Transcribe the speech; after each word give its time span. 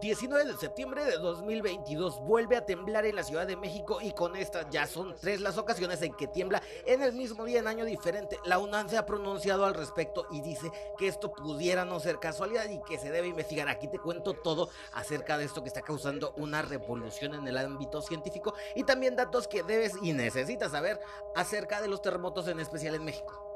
19 0.00 0.46
de 0.46 0.56
septiembre 0.56 1.04
de 1.04 1.18
2022 1.18 2.20
vuelve 2.20 2.56
a 2.56 2.64
temblar 2.64 3.04
en 3.04 3.16
la 3.16 3.22
Ciudad 3.22 3.46
de 3.46 3.56
México 3.56 4.00
y 4.00 4.12
con 4.12 4.34
estas 4.34 4.66
ya 4.70 4.86
son 4.86 5.14
tres 5.20 5.42
las 5.42 5.58
ocasiones 5.58 6.00
en 6.00 6.14
que 6.14 6.26
tiembla 6.26 6.62
en 6.86 7.02
el 7.02 7.12
mismo 7.12 7.44
día 7.44 7.60
en 7.60 7.66
año 7.66 7.84
diferente. 7.84 8.38
La 8.44 8.58
UNAM 8.58 8.88
se 8.88 8.96
ha 8.96 9.04
pronunciado 9.04 9.66
al 9.66 9.74
respecto 9.74 10.26
y 10.30 10.40
dice 10.40 10.72
que 10.96 11.06
esto 11.06 11.32
pudiera 11.32 11.84
no 11.84 12.00
ser 12.00 12.18
casualidad 12.18 12.68
y 12.70 12.80
que 12.82 12.98
se 12.98 13.10
debe 13.10 13.28
investigar. 13.28 13.68
Aquí 13.68 13.88
te 13.88 13.98
cuento 13.98 14.32
todo 14.32 14.70
acerca 14.94 15.36
de 15.36 15.44
esto 15.44 15.62
que 15.62 15.68
está 15.68 15.82
causando 15.82 16.32
una 16.38 16.62
revolución 16.62 17.34
en 17.34 17.46
el 17.46 17.58
ámbito 17.58 18.00
científico 18.00 18.54
y 18.74 18.84
también 18.84 19.16
datos 19.16 19.48
que 19.48 19.62
debes 19.62 19.92
y 20.00 20.14
necesitas 20.14 20.72
saber 20.72 20.98
acerca 21.34 21.82
de 21.82 21.88
los 21.88 22.00
terremotos 22.00 22.48
en 22.48 22.58
especial 22.58 22.94
en 22.94 23.04
México. 23.04 23.49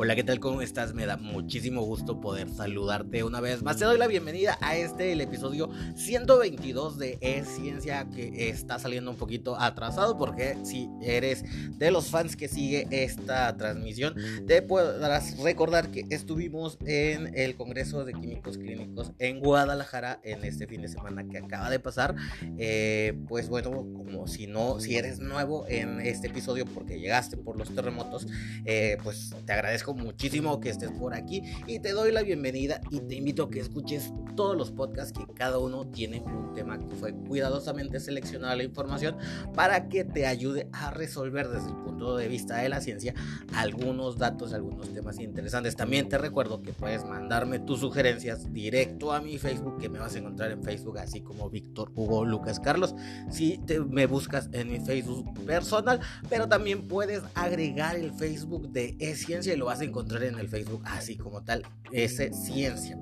Hola, 0.00 0.14
¿qué 0.14 0.22
tal? 0.22 0.38
¿Cómo 0.38 0.62
estás? 0.62 0.94
Me 0.94 1.06
da 1.06 1.16
muchísimo 1.16 1.82
gusto 1.82 2.20
poder 2.20 2.48
saludarte 2.48 3.24
una 3.24 3.40
vez 3.40 3.64
más. 3.64 3.78
Te 3.78 3.84
doy 3.84 3.98
la 3.98 4.06
bienvenida 4.06 4.56
a 4.60 4.76
este, 4.76 5.10
el 5.10 5.20
episodio 5.20 5.70
122 5.96 6.98
de 6.98 7.18
Es 7.20 7.48
Ciencia, 7.48 8.06
que 8.14 8.48
está 8.48 8.78
saliendo 8.78 9.10
un 9.10 9.16
poquito 9.16 9.60
atrasado 9.60 10.16
porque 10.16 10.56
si 10.62 10.88
eres 11.02 11.42
de 11.80 11.90
los 11.90 12.10
fans 12.10 12.36
que 12.36 12.46
sigue 12.46 12.86
esta 12.92 13.56
transmisión, 13.56 14.14
te 14.46 14.62
podrás 14.62 15.36
recordar 15.38 15.90
que 15.90 16.04
estuvimos 16.10 16.78
en 16.86 17.36
el 17.36 17.56
Congreso 17.56 18.04
de 18.04 18.12
Químicos 18.12 18.56
Clínicos 18.56 19.10
en 19.18 19.40
Guadalajara 19.40 20.20
en 20.22 20.44
este 20.44 20.68
fin 20.68 20.82
de 20.82 20.88
semana 20.88 21.26
que 21.28 21.38
acaba 21.38 21.70
de 21.70 21.80
pasar. 21.80 22.14
Eh, 22.56 23.18
pues 23.26 23.48
bueno, 23.48 23.70
como 23.72 24.28
si 24.28 24.46
no, 24.46 24.78
si 24.78 24.94
eres 24.94 25.18
nuevo 25.18 25.66
en 25.66 26.00
este 26.00 26.28
episodio 26.28 26.66
porque 26.66 27.00
llegaste 27.00 27.36
por 27.36 27.58
los 27.58 27.74
terremotos, 27.74 28.28
eh, 28.64 28.96
pues 29.02 29.34
te 29.44 29.52
agradezco 29.52 29.87
muchísimo 29.94 30.60
que 30.60 30.70
estés 30.70 30.90
por 30.92 31.14
aquí 31.14 31.42
y 31.66 31.80
te 31.80 31.92
doy 31.92 32.12
la 32.12 32.22
bienvenida 32.22 32.80
y 32.90 33.00
te 33.00 33.16
invito 33.16 33.44
a 33.44 33.50
que 33.50 33.60
escuches 33.60 34.12
todos 34.36 34.56
los 34.56 34.70
podcasts 34.70 35.12
que 35.12 35.26
cada 35.34 35.58
uno 35.58 35.86
tiene 35.88 36.20
un 36.20 36.54
tema 36.54 36.78
que 36.78 36.94
fue 36.94 37.12
cuidadosamente 37.12 37.98
seleccionada 38.00 38.54
la 38.56 38.62
información 38.62 39.16
para 39.54 39.88
que 39.88 40.04
te 40.04 40.26
ayude 40.26 40.68
a 40.72 40.90
resolver 40.90 41.48
desde 41.48 41.68
el 41.68 41.76
punto 41.76 42.16
de 42.16 42.28
vista 42.28 42.58
de 42.58 42.68
la 42.68 42.80
ciencia 42.80 43.14
algunos 43.54 44.16
datos, 44.18 44.52
algunos 44.52 44.92
temas 44.92 45.18
interesantes. 45.18 45.76
También 45.76 46.08
te 46.08 46.18
recuerdo 46.18 46.62
que 46.62 46.72
puedes 46.72 47.04
mandarme 47.04 47.58
tus 47.58 47.80
sugerencias 47.80 48.52
directo 48.52 49.12
a 49.12 49.20
mi 49.20 49.38
Facebook 49.38 49.78
que 49.78 49.88
me 49.88 49.98
vas 49.98 50.14
a 50.14 50.18
encontrar 50.18 50.52
en 50.52 50.62
Facebook 50.62 50.98
así 50.98 51.20
como 51.20 51.50
Víctor 51.50 51.90
Hugo 51.94 52.24
Lucas 52.24 52.60
Carlos 52.60 52.94
si 53.30 53.58
te, 53.58 53.80
me 53.80 54.06
buscas 54.06 54.48
en 54.52 54.70
mi 54.70 54.80
Facebook 54.80 55.32
personal 55.44 56.00
pero 56.28 56.48
también 56.48 56.86
puedes 56.86 57.22
agregar 57.34 57.96
el 57.96 58.12
Facebook 58.12 58.70
de 58.70 58.96
e 58.98 59.14
y 59.28 59.56
lo 59.56 59.66
vas 59.66 59.77
encontrar 59.80 60.22
en 60.24 60.38
el 60.38 60.48
Facebook 60.48 60.82
así 60.86 61.16
como 61.16 61.42
tal, 61.42 61.64
ese 61.92 62.32
ciencia. 62.32 62.98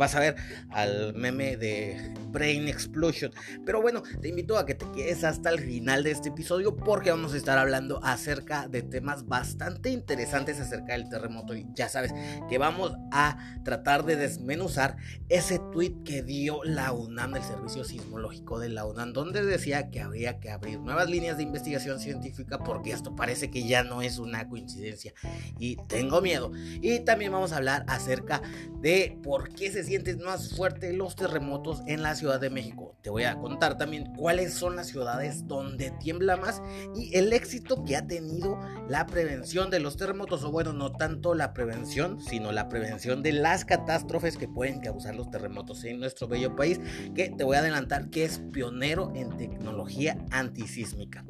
Vas 0.00 0.14
a 0.14 0.20
ver 0.20 0.36
al 0.70 1.12
meme 1.12 1.58
de 1.58 2.14
Brain 2.30 2.68
Explosion. 2.68 3.32
Pero 3.66 3.82
bueno, 3.82 4.02
te 4.22 4.28
invito 4.28 4.56
a 4.56 4.64
que 4.64 4.74
te 4.74 4.90
quedes 4.92 5.24
hasta 5.24 5.50
el 5.50 5.60
final 5.60 6.04
de 6.04 6.10
este 6.10 6.30
episodio 6.30 6.74
porque 6.74 7.10
vamos 7.10 7.34
a 7.34 7.36
estar 7.36 7.58
hablando 7.58 8.00
acerca 8.02 8.66
de 8.66 8.80
temas 8.80 9.26
bastante 9.26 9.90
interesantes 9.90 10.58
acerca 10.58 10.94
del 10.94 11.10
terremoto. 11.10 11.54
Y 11.54 11.66
ya 11.74 11.90
sabes 11.90 12.14
que 12.48 12.56
vamos 12.56 12.94
a 13.12 13.58
tratar 13.62 14.06
de 14.06 14.16
desmenuzar 14.16 14.96
ese 15.28 15.60
tweet 15.70 15.96
que 16.02 16.22
dio 16.22 16.64
la 16.64 16.92
UNAM, 16.92 17.36
el 17.36 17.42
Servicio 17.42 17.84
Sismológico 17.84 18.58
de 18.58 18.70
la 18.70 18.86
UNAM, 18.86 19.12
donde 19.12 19.44
decía 19.44 19.90
que 19.90 20.00
habría 20.00 20.40
que 20.40 20.50
abrir 20.50 20.80
nuevas 20.80 21.10
líneas 21.10 21.36
de 21.36 21.42
investigación 21.42 22.00
científica 22.00 22.56
porque 22.56 22.92
esto 22.92 23.14
parece 23.14 23.50
que 23.50 23.68
ya 23.68 23.84
no 23.84 24.00
es 24.00 24.18
una 24.18 24.48
coincidencia. 24.48 25.12
Y 25.58 25.76
tengo 25.88 26.22
miedo. 26.22 26.52
Y 26.80 27.00
también 27.00 27.32
vamos 27.32 27.52
a 27.52 27.58
hablar 27.58 27.84
acerca 27.86 28.40
de 28.80 29.18
por 29.22 29.50
qué 29.50 29.70
se 29.70 29.89
más 30.22 30.54
fuerte 30.56 30.92
los 30.92 31.16
terremotos 31.16 31.82
en 31.86 32.02
la 32.02 32.14
Ciudad 32.14 32.40
de 32.40 32.48
México. 32.48 32.96
Te 33.02 33.10
voy 33.10 33.24
a 33.24 33.36
contar 33.36 33.76
también 33.76 34.14
cuáles 34.14 34.54
son 34.54 34.76
las 34.76 34.86
ciudades 34.86 35.48
donde 35.48 35.90
tiembla 35.90 36.36
más 36.36 36.62
y 36.94 37.16
el 37.16 37.32
éxito 37.32 37.84
que 37.84 37.96
ha 37.96 38.06
tenido 38.06 38.58
la 38.88 39.06
prevención 39.06 39.68
de 39.68 39.80
los 39.80 39.96
terremotos, 39.96 40.44
o 40.44 40.52
bueno, 40.52 40.72
no 40.72 40.92
tanto 40.92 41.34
la 41.34 41.52
prevención, 41.52 42.20
sino 42.20 42.52
la 42.52 42.68
prevención 42.68 43.22
de 43.22 43.32
las 43.32 43.64
catástrofes 43.64 44.36
que 44.36 44.46
pueden 44.46 44.80
causar 44.80 45.16
los 45.16 45.28
terremotos 45.30 45.82
en 45.84 45.98
nuestro 45.98 46.28
bello 46.28 46.54
país, 46.54 46.80
que 47.14 47.30
te 47.30 47.42
voy 47.42 47.56
a 47.56 47.60
adelantar 47.60 48.10
que 48.10 48.24
es 48.24 48.38
pionero 48.52 49.12
en 49.16 49.36
tecnología 49.36 50.24
antisísmica. 50.30 51.24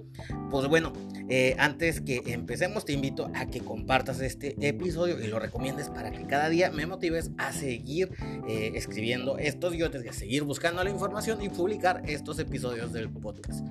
Pues 0.51 0.69
bueno, 0.69 0.93
eh, 1.29 1.55
antes 1.59 2.01
que 2.01 2.23
empecemos 2.27 2.85
te 2.85 2.93
invito 2.93 3.31
a 3.35 3.47
que 3.47 3.61
compartas 3.61 4.21
este 4.21 4.57
episodio 4.67 5.21
y 5.21 5.27
lo 5.29 5.39
recomiendes 5.39 5.89
para 5.89 6.11
que 6.11 6.27
cada 6.27 6.49
día 6.49 6.71
me 6.71 6.87
motives 6.87 7.31
a 7.39 7.53
seguir 7.53 8.11
eh, 8.49 8.73
escribiendo 8.75 9.39
estos 9.39 9.73
guiones 9.73 9.91
a 10.09 10.13
seguir 10.13 10.45
buscando 10.45 10.85
la 10.85 10.91
información 10.91 11.43
y 11.43 11.49
publicar 11.49 12.03
estos 12.07 12.39
episodios 12.39 12.93
del 12.93 13.11
podcast. 13.11 13.67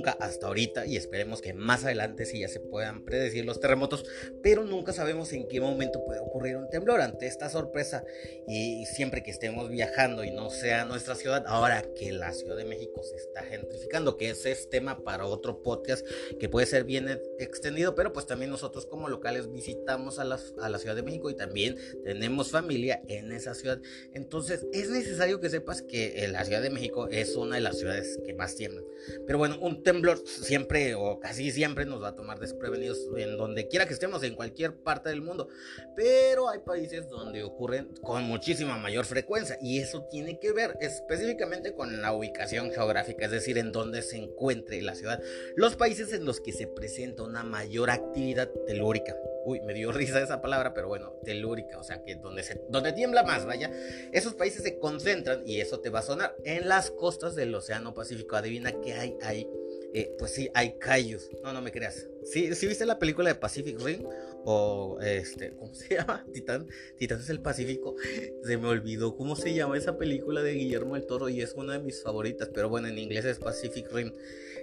Nunca 0.00 0.12
hasta 0.12 0.46
ahorita, 0.46 0.86
y 0.86 0.96
esperemos 0.96 1.42
que 1.42 1.52
más 1.52 1.84
adelante 1.84 2.24
sí 2.24 2.40
ya 2.40 2.48
se 2.48 2.58
puedan 2.58 3.04
predecir 3.04 3.44
los 3.44 3.60
terremotos, 3.60 4.06
pero 4.42 4.64
nunca 4.64 4.94
sabemos 4.94 5.30
en 5.34 5.46
qué 5.46 5.60
momento 5.60 6.02
puede 6.06 6.20
ocurrir 6.20 6.56
un 6.56 6.70
temblor. 6.70 7.02
Ante 7.02 7.26
esta 7.26 7.50
sorpresa, 7.50 8.02
y 8.48 8.86
siempre 8.86 9.22
que 9.22 9.30
estemos 9.30 9.68
viajando 9.68 10.24
y 10.24 10.30
no 10.30 10.48
sea 10.48 10.86
nuestra 10.86 11.14
ciudad, 11.14 11.44
ahora 11.46 11.84
que 11.94 12.12
la 12.12 12.32
Ciudad 12.32 12.56
de 12.56 12.64
México 12.64 13.02
se 13.02 13.16
está 13.16 13.42
gentrificando, 13.42 14.16
que 14.16 14.30
ese 14.30 14.52
es 14.52 14.70
tema 14.70 15.04
para 15.04 15.26
otro 15.26 15.62
podcast 15.62 16.06
que 16.38 16.48
puede 16.48 16.64
ser 16.64 16.84
bien 16.84 17.20
extendido, 17.38 17.94
pero 17.94 18.14
pues 18.14 18.26
también 18.26 18.50
nosotros 18.50 18.86
como 18.86 19.08
locales 19.08 19.52
visitamos 19.52 20.18
a 20.18 20.24
la, 20.24 20.38
a 20.62 20.70
la 20.70 20.78
Ciudad 20.78 20.96
de 20.96 21.02
México 21.02 21.28
y 21.28 21.34
también 21.34 21.76
tenemos 22.04 22.50
familia 22.50 23.02
en 23.08 23.32
esa 23.32 23.54
ciudad. 23.54 23.82
Entonces 24.14 24.66
es 24.72 24.88
necesario 24.88 25.40
que 25.40 25.50
sepas 25.50 25.82
que 25.82 26.26
la 26.32 26.44
Ciudad 26.46 26.62
de 26.62 26.70
México 26.70 27.08
es 27.08 27.36
una 27.36 27.56
de 27.56 27.60
las 27.60 27.78
ciudades 27.78 28.18
que 28.24 28.32
más 28.32 28.56
tiemblan. 28.56 28.84
Pero 29.26 29.38
bueno, 29.38 29.58
un 29.60 29.82
temblor 29.90 30.22
siempre 30.24 30.94
o 30.94 31.18
casi 31.18 31.50
siempre 31.50 31.84
nos 31.84 32.00
va 32.00 32.08
a 32.08 32.14
tomar 32.14 32.38
desprevenidos 32.38 33.08
en 33.16 33.36
donde 33.36 33.66
quiera 33.66 33.86
que 33.86 33.94
estemos, 33.94 34.22
en 34.22 34.36
cualquier 34.36 34.76
parte 34.76 35.08
del 35.08 35.20
mundo. 35.20 35.48
Pero 35.96 36.48
hay 36.48 36.60
países 36.60 37.08
donde 37.08 37.42
ocurren 37.42 37.88
con 38.02 38.22
muchísima 38.22 38.78
mayor 38.78 39.04
frecuencia 39.04 39.58
y 39.60 39.80
eso 39.80 40.04
tiene 40.04 40.38
que 40.38 40.52
ver 40.52 40.76
específicamente 40.80 41.74
con 41.74 42.00
la 42.00 42.12
ubicación 42.12 42.70
geográfica, 42.70 43.24
es 43.24 43.32
decir, 43.32 43.58
en 43.58 43.72
donde 43.72 44.02
se 44.02 44.16
encuentre 44.16 44.80
la 44.80 44.94
ciudad. 44.94 45.20
Los 45.56 45.74
países 45.74 46.12
en 46.12 46.24
los 46.24 46.40
que 46.40 46.52
se 46.52 46.68
presenta 46.68 47.24
una 47.24 47.42
mayor 47.42 47.90
actividad 47.90 48.48
telúrica. 48.66 49.16
Uy, 49.44 49.60
me 49.62 49.74
dio 49.74 49.90
risa 49.92 50.22
esa 50.22 50.40
palabra, 50.40 50.72
pero 50.72 50.86
bueno, 50.86 51.14
telúrica, 51.24 51.78
o 51.78 51.82
sea 51.82 52.04
que 52.04 52.14
donde, 52.14 52.44
se, 52.44 52.62
donde 52.68 52.92
tiembla 52.92 53.24
más, 53.24 53.44
vaya, 53.44 53.72
esos 54.12 54.34
países 54.34 54.62
se 54.62 54.78
concentran, 54.78 55.42
y 55.44 55.60
eso 55.60 55.80
te 55.80 55.90
va 55.90 55.98
a 55.98 56.02
sonar, 56.02 56.36
en 56.44 56.68
las 56.68 56.92
costas 56.92 57.34
del 57.34 57.52
Océano 57.54 57.92
Pacífico. 57.92 58.36
Adivina 58.36 58.72
qué 58.80 58.92
hay 58.92 59.16
ahí. 59.22 59.48
Eh, 59.92 60.14
pues 60.18 60.32
sí, 60.32 60.48
hay 60.54 60.78
cayos. 60.78 61.28
No, 61.42 61.52
no 61.52 61.60
me 61.60 61.72
creas. 61.72 62.06
¿Sí, 62.24 62.54
¿Sí 62.54 62.66
viste 62.66 62.86
la 62.86 62.98
película 62.98 63.28
de 63.28 63.34
Pacific 63.34 63.80
Rim? 63.80 64.04
O 64.44 64.98
este, 65.02 65.52
¿cómo 65.56 65.74
se 65.74 65.94
llama? 65.96 66.24
Titán. 66.32 66.66
Es 66.98 67.30
el 67.30 67.40
Pacífico. 67.40 67.96
Se 68.44 68.56
me 68.56 68.68
olvidó 68.68 69.16
cómo 69.16 69.36
se 69.36 69.54
llama 69.54 69.76
esa 69.76 69.98
película 69.98 70.42
de 70.42 70.54
Guillermo 70.54 70.96
el 70.96 71.06
Toro 71.06 71.28
y 71.28 71.40
es 71.40 71.54
una 71.54 71.74
de 71.74 71.80
mis 71.80 72.02
favoritas. 72.02 72.50
Pero 72.52 72.68
bueno, 72.68 72.88
en 72.88 72.98
inglés 72.98 73.24
es 73.24 73.38
Pacific 73.38 73.90
Rim. 73.92 74.12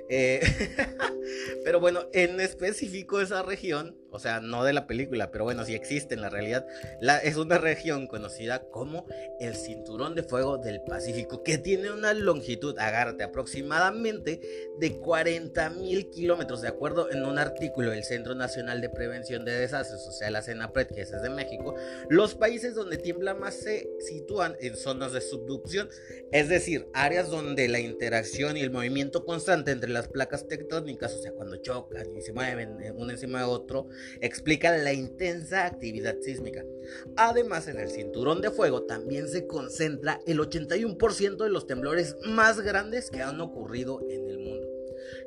Eh, 0.09 0.39
pero 1.63 1.79
bueno, 1.79 2.07
en 2.13 2.39
específico 2.39 3.19
esa 3.19 3.43
región, 3.43 3.97
o 4.09 4.19
sea, 4.19 4.39
no 4.39 4.63
de 4.63 4.71
la 4.71 4.87
película, 4.87 5.31
pero 5.31 5.43
bueno, 5.43 5.65
sí 5.65 5.75
existe 5.75 6.15
en 6.15 6.21
la 6.21 6.29
realidad, 6.29 6.65
es 7.23 7.35
una 7.35 7.57
región 7.57 8.07
conocida 8.07 8.69
como 8.69 9.05
el 9.39 9.55
Cinturón 9.55 10.15
de 10.15 10.23
Fuego 10.23 10.57
del 10.57 10.81
Pacífico, 10.81 11.43
que 11.43 11.57
tiene 11.57 11.91
una 11.91 12.13
longitud, 12.13 12.77
agárrate, 12.79 13.23
aproximadamente 13.23 14.39
de 14.79 14.97
40 14.97 15.69
mil 15.71 16.09
kilómetros, 16.09 16.61
de 16.61 16.69
acuerdo 16.69 17.11
en 17.11 17.25
un 17.25 17.37
artículo 17.47 17.91
del 17.91 18.03
Centro 18.03 18.35
Nacional 18.35 18.81
de 18.81 18.89
Prevención 18.89 19.45
de 19.45 19.53
Desastres, 19.53 20.05
o 20.07 20.11
sea, 20.11 20.29
la 20.31 20.41
CENAPRED, 20.41 20.87
que 20.87 21.01
es 21.01 21.11
de 21.11 21.29
México. 21.29 21.75
Los 22.09 22.35
países 22.35 22.75
donde 22.75 22.97
tiembla 22.97 23.33
más 23.33 23.55
se 23.55 23.89
sitúan 23.99 24.55
en 24.59 24.75
zonas 24.75 25.13
de 25.13 25.21
subducción, 25.21 25.89
es 26.31 26.49
decir, 26.49 26.87
áreas 26.93 27.29
donde 27.29 27.67
la 27.67 27.79
interacción 27.79 28.57
y 28.57 28.61
el 28.61 28.71
movimiento 28.71 29.25
constante 29.25 29.71
entre 29.71 29.89
las 29.89 30.07
placas 30.07 30.47
tectónicas, 30.47 31.13
o 31.13 31.21
sea, 31.21 31.31
cuando 31.31 31.57
chocan 31.57 32.15
y 32.15 32.21
se 32.21 32.33
mueven 32.33 32.77
uno 32.95 33.11
encima 33.11 33.39
de 33.39 33.45
otro, 33.45 33.87
explican 34.21 34.83
la 34.83 34.93
intensa 34.93 35.65
actividad 35.65 36.17
sísmica. 36.21 36.63
Además, 37.15 37.67
en 37.67 37.79
el 37.79 37.89
cinturón 37.89 38.41
de 38.41 38.51
fuego 38.51 38.83
también 38.83 39.27
se 39.27 39.47
concentra 39.47 40.19
el 40.25 40.39
81% 40.39 41.37
de 41.37 41.49
los 41.49 41.67
temblores 41.67 42.15
más 42.23 42.61
grandes 42.61 43.09
que 43.09 43.21
han 43.21 43.41
ocurrido 43.41 44.01
en. 44.09 44.26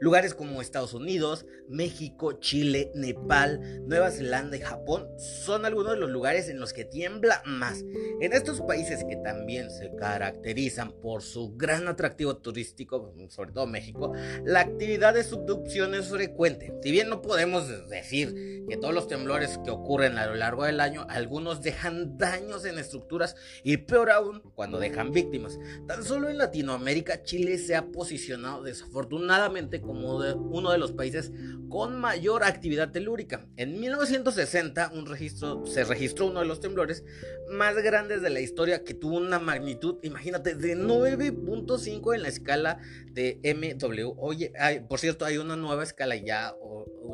Lugares 0.00 0.35
como 0.35 0.62
Estados 0.62 0.94
Unidos, 0.94 1.44
México, 1.69 2.32
Chile, 2.41 2.91
Nepal, 2.94 3.82
Nueva 3.87 4.11
Zelanda 4.11 4.56
y 4.56 4.61
Japón 4.61 5.06
son 5.19 5.67
algunos 5.67 5.93
de 5.93 5.99
los 5.99 6.11
lugares 6.11 6.49
en 6.49 6.58
los 6.58 6.73
que 6.73 6.87
tiembla 6.87 7.43
más. 7.44 7.85
En 8.20 8.32
estos 8.32 8.62
países 8.62 9.05
que 9.05 9.17
también 9.17 9.70
se 9.70 9.94
caracterizan 9.97 10.93
por 10.93 11.23
su 11.23 11.55
gran 11.56 11.87
atractivo 11.87 12.38
turístico, 12.38 13.14
sobre 13.29 13.52
todo 13.52 13.67
México, 13.67 14.12
la 14.44 14.61
actividad 14.61 15.14
de 15.14 15.23
subducción 15.23 15.94
es 15.94 16.08
frecuente. 16.08 16.73
Si 16.82 16.91
bien 16.91 17.11
no 17.11 17.20
podemos 17.20 17.69
decir 17.88 18.64
que 18.69 18.76
todos 18.76 18.94
los 18.94 19.06
temblores 19.06 19.58
que 19.64 19.70
ocurren 19.70 20.17
a 20.17 20.26
lo 20.26 20.35
largo 20.35 20.64
del 20.64 20.81
año, 20.81 21.06
algunos 21.11 21.62
dejan 21.62 22.17
daños 22.17 22.64
en 22.64 22.79
estructuras 22.79 23.37
y 23.62 23.76
peor 23.76 24.11
aún 24.11 24.43
cuando 24.55 24.79
dejan 24.79 25.12
víctimas. 25.12 25.58
Tan 25.87 26.05
solo 26.05 26.31
en 26.31 26.38
Latinoamérica, 26.38 27.23
Chile 27.23 27.58
se 27.58 27.76
ha 27.76 27.87
posicionado 27.87 28.62
desafortunadamente 28.62 29.81
como 29.91 30.19
uno 30.19 30.71
de 30.71 30.79
los 30.79 30.93
países 30.93 31.33
con 31.69 31.99
mayor 31.99 32.45
actividad 32.45 32.93
telúrica. 32.93 33.49
En 33.57 33.81
1960 33.81 34.93
un 34.95 35.07
registro, 35.07 35.67
se 35.67 35.83
registró 35.83 36.27
uno 36.27 36.41
de 36.41 36.47
los 36.47 36.61
temblores 36.61 37.05
más 37.51 37.75
grandes 37.77 38.23
de 38.23 38.31
la 38.31 38.41
historia 38.41 38.85
que 38.85 38.95
tuvo 38.95 39.17
una 39.17 39.41
magnitud, 39.41 39.99
imagínate, 40.03 40.55
de 40.55 40.77
9.5 40.77 42.15
en 42.15 42.23
la 42.23 42.29
escala 42.29 42.79
de 43.13 43.41
MW. 43.43 44.15
Oye, 44.17 44.53
por 44.89 45.01
cierto, 45.01 45.25
hay 45.25 45.39
una 45.39 45.57
nueva 45.57 45.83
escala 45.83 46.15
ya, 46.15 46.55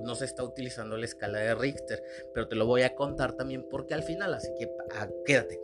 no 0.04 0.14
se 0.14 0.26
está 0.26 0.44
utilizando 0.44 0.98
la 0.98 1.06
escala 1.06 1.38
de 1.38 1.54
Richter, 1.54 2.02
pero 2.34 2.46
te 2.46 2.56
lo 2.56 2.66
voy 2.66 2.82
a 2.82 2.94
contar 2.94 3.32
también 3.36 3.66
porque 3.70 3.94
al 3.94 4.02
final, 4.02 4.34
así 4.34 4.50
que 4.58 4.68
ah, 4.94 5.08
quédate. 5.24 5.58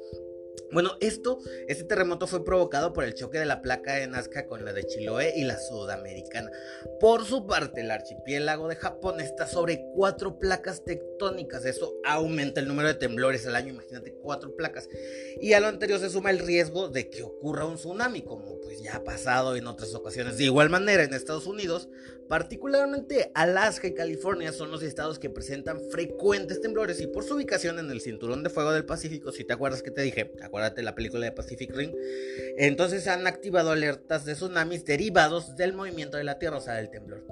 Bueno, 0.73 0.93
esto, 1.01 1.39
este 1.69 1.85
terremoto 1.85 2.27
fue 2.27 2.47
provocado 2.47 2.95
por 2.95 3.05
el 3.05 3.13
choque 3.13 3.39
de 3.39 3.45
la 3.45 3.61
placa 3.61 3.93
de 3.93 4.07
Nazca 4.07 4.47
con 4.47 4.65
la 4.65 4.73
de 4.73 4.85
Chiloé 4.85 5.35
y 5.37 5.45
la 5.45 5.59
sudamericana. 5.59 6.51
Por 6.99 7.27
su 7.27 7.47
parte, 7.47 7.83
el 7.83 7.91
archipiélago 7.91 8.69
de 8.69 8.77
Japón 8.77 9.21
está 9.21 9.47
sobre 9.47 9.85
cuatro 9.95 10.39
placas 10.39 10.83
tectónicas. 10.83 11.67
Eso 11.67 11.95
aumenta 12.05 12.61
el 12.61 12.69
número 12.69 12.89
de 12.89 12.95
temblores 12.95 13.47
al 13.47 13.57
año, 13.57 13.75
imagínate, 13.75 14.15
cuatro 14.15 14.57
placas. 14.57 14.89
Y 15.43 15.53
a 15.53 15.61
lo 15.61 15.67
anterior 15.67 16.01
se 16.01 16.09
suma 16.09 16.31
el 16.31 16.39
riesgo 16.39 16.89
de 16.89 17.11
que 17.11 17.23
ocurra 17.23 17.67
un 17.67 17.77
tsunami, 17.77 18.23
como 18.23 18.59
pues 18.63 18.81
ya 18.83 18.97
ha 18.97 19.05
pasado 19.05 19.57
en 19.57 19.67
otras 19.67 19.95
ocasiones. 19.95 20.39
De 20.39 20.45
igual 20.45 20.71
manera, 20.71 21.05
en 21.05 21.13
Estados 21.13 21.47
Unidos, 21.47 21.91
particularmente 22.29 23.31
Alaska 23.35 23.89
y 23.89 23.95
California 23.95 24.53
son 24.53 24.71
los 24.71 24.83
estados 24.83 25.19
que 25.19 25.29
presentan 25.29 25.81
frecuentes 25.91 26.63
temblores 26.63 26.99
y 27.03 27.07
por 27.07 27.25
su 27.25 27.35
ubicación 27.35 27.79
en 27.79 27.91
el 27.91 28.01
cinturón 28.01 28.43
de 28.43 28.49
fuego 28.49 28.73
del 28.73 28.87
Pacífico, 28.87 29.33
si 29.33 29.45
te 29.45 29.53
acuerdas 29.53 29.83
que 29.83 29.91
te 29.91 30.01
dije, 30.01 30.33
acuérdate 30.63 30.83
la 30.83 30.95
película 30.95 31.27
de 31.27 31.33
Pacific 31.33 31.75
Ring, 31.75 31.93
entonces 32.57 33.09
han 33.09 33.27
activado 33.27 33.73
alertas 33.73 34.25
de 34.25 34.35
tsunamis 34.35 34.85
derivados 34.85 35.57
del 35.57 35.73
movimiento 35.73 36.17
de 36.17 36.23
la 36.25 36.39
Tierra, 36.39 36.59
o 36.59 36.61
sea, 36.61 36.75
del 36.75 36.91
temblor. 36.91 37.25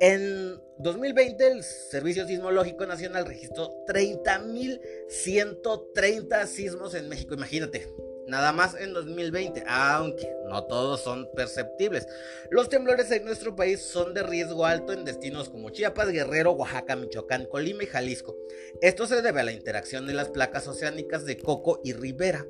En 0.00 0.58
2020 0.78 1.46
el 1.46 1.62
Servicio 1.62 2.26
Sismológico 2.26 2.86
Nacional 2.86 3.26
registró 3.26 3.84
30.130 3.86 6.46
sismos 6.46 6.94
en 6.94 7.06
México, 7.08 7.34
imagínate. 7.34 7.86
Nada 8.26 8.52
más 8.52 8.74
en 8.76 8.92
2020, 8.94 9.64
aunque 9.66 10.30
no 10.48 10.64
todos 10.64 11.00
son 11.00 11.28
perceptibles. 11.34 12.06
Los 12.50 12.68
temblores 12.68 13.10
en 13.10 13.24
nuestro 13.24 13.56
país 13.56 13.80
son 13.80 14.12
de 14.14 14.22
riesgo 14.22 14.66
alto 14.66 14.92
en 14.92 15.04
destinos 15.04 15.48
como 15.48 15.70
Chiapas, 15.70 16.12
Guerrero, 16.12 16.52
Oaxaca, 16.52 16.94
Michoacán, 16.94 17.46
Colima 17.46 17.82
y 17.82 17.86
Jalisco. 17.86 18.36
Esto 18.80 19.08
se 19.08 19.20
debe 19.20 19.40
a 19.40 19.44
la 19.44 19.50
interacción 19.50 20.06
de 20.06 20.14
las 20.14 20.28
placas 20.28 20.68
oceánicas 20.68 21.24
de 21.24 21.38
Coco 21.38 21.80
y 21.82 21.92
Rivera. 21.92 22.46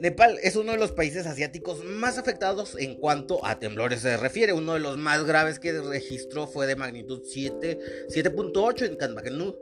Nepal 0.00 0.38
es 0.42 0.56
uno 0.56 0.72
de 0.72 0.78
los 0.78 0.90
países 0.90 1.26
asiáticos 1.26 1.84
más 1.84 2.18
afectados 2.18 2.76
en 2.76 2.96
cuanto 2.96 3.46
a 3.46 3.60
temblores 3.60 4.00
se 4.00 4.16
refiere. 4.16 4.52
Uno 4.52 4.74
de 4.74 4.80
los 4.80 4.98
más 4.98 5.24
graves 5.24 5.60
que 5.60 5.72
registró 5.80 6.48
fue 6.48 6.66
de 6.66 6.74
magnitud 6.74 7.22
7.8 7.22 8.86
en 8.86 8.96
Kathmandu, 8.96 9.56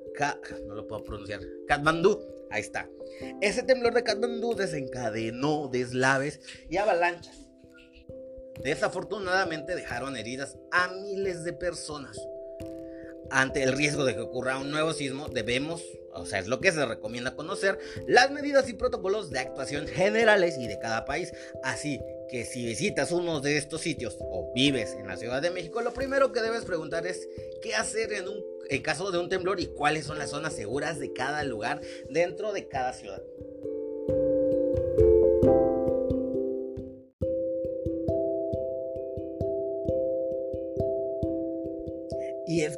no 0.67 0.75
lo 0.75 0.87
puedo 0.87 1.05
pronunciar, 1.05 1.41
Kathmandu, 1.69 2.21
ahí 2.51 2.63
está. 2.63 2.89
Ese 3.43 3.63
temblor 3.63 3.93
de 3.93 4.03
Kathmandu 4.03 4.55
desencadenó 4.55 5.69
deslaves 5.69 6.41
y 6.71 6.79
avalanchas. 6.79 7.51
Desafortunadamente 8.63 9.75
dejaron 9.75 10.17
heridas 10.17 10.57
a 10.71 10.89
miles 10.89 11.45
de 11.45 11.53
personas 11.53 12.19
ante 13.31 13.63
el 13.63 13.73
riesgo 13.73 14.05
de 14.05 14.15
que 14.15 14.21
ocurra 14.21 14.59
un 14.59 14.71
nuevo 14.71 14.93
sismo, 14.93 15.29
debemos, 15.29 15.83
o 16.13 16.27
sea, 16.27 16.39
es 16.39 16.49
lo 16.49 16.61
que 16.61 16.73
se 16.73 16.85
recomienda 16.85 17.35
conocer, 17.37 17.79
las 18.07 18.31
medidas 18.31 18.69
y 18.69 18.75
protocolos 18.75 19.31
de 19.31 19.39
actuación 19.39 19.87
generales 19.87 20.57
y 20.59 20.67
de 20.67 20.79
cada 20.79 21.05
país. 21.05 21.33
Así 21.63 22.01
que 22.29 22.45
si 22.45 22.65
visitas 22.65 23.13
uno 23.13 23.41
de 23.41 23.57
estos 23.57 23.81
sitios 23.81 24.17
o 24.21 24.53
vives 24.55 24.95
en 24.99 25.07
la 25.07 25.17
Ciudad 25.17 25.43
de 25.43 25.51
México, 25.51 25.81
lo 25.83 25.93
primero 25.93 26.33
que 26.33 26.43
debes 26.43 26.65
preguntar 26.65 27.07
es 27.07 27.29
qué 27.63 27.75
hacer 27.75 28.13
en, 28.13 28.29
un, 28.29 28.43
caso 28.83 29.11
de 29.11 29.19
un 29.19 29.29
temblor 29.29 29.61
y 29.61 29.67
cuáles 29.67 30.07
son 30.07 30.19
las 30.19 30.31
zonas 30.31 30.55
seguras 30.55 30.99
de 30.99 31.13
cada 31.13 31.43
lugar 31.45 31.81
dentro 32.09 32.53
de 32.53 32.69
cada 32.69 32.93
ciudad. 32.93 33.23